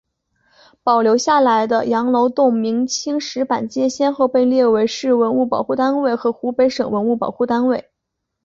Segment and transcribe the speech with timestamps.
[0.81, 7.91] 保留下来的羊楼洞明清石板街先后被列为市文物保护单位和湖北省文物保护单位。